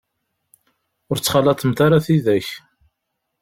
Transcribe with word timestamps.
Ur 1.09 1.17
ttxalaḍemt 1.17 1.79
ara 1.85 2.05
tidak. 2.05 2.47